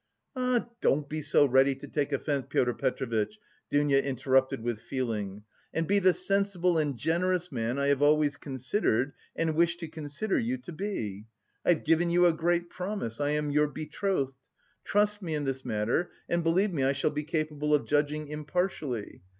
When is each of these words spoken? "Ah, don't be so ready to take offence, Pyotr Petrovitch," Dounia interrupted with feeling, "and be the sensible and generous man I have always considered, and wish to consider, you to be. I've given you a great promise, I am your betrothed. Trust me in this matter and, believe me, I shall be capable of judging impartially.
"Ah, 0.35 0.65
don't 0.81 1.07
be 1.07 1.21
so 1.21 1.45
ready 1.45 1.75
to 1.75 1.87
take 1.87 2.11
offence, 2.11 2.47
Pyotr 2.49 2.73
Petrovitch," 2.73 3.37
Dounia 3.69 4.01
interrupted 4.01 4.63
with 4.63 4.81
feeling, 4.81 5.43
"and 5.75 5.85
be 5.85 5.99
the 5.99 6.11
sensible 6.11 6.79
and 6.79 6.97
generous 6.97 7.51
man 7.51 7.77
I 7.77 7.85
have 7.89 8.01
always 8.01 8.35
considered, 8.35 9.13
and 9.35 9.53
wish 9.53 9.77
to 9.77 9.87
consider, 9.87 10.39
you 10.39 10.57
to 10.57 10.71
be. 10.71 11.27
I've 11.63 11.83
given 11.83 12.09
you 12.09 12.25
a 12.25 12.33
great 12.33 12.71
promise, 12.71 13.21
I 13.21 13.29
am 13.33 13.51
your 13.51 13.67
betrothed. 13.67 14.39
Trust 14.83 15.21
me 15.21 15.35
in 15.35 15.43
this 15.43 15.63
matter 15.63 16.09
and, 16.27 16.41
believe 16.41 16.73
me, 16.73 16.81
I 16.81 16.93
shall 16.93 17.11
be 17.11 17.23
capable 17.23 17.75
of 17.75 17.85
judging 17.85 18.25
impartially. 18.25 19.21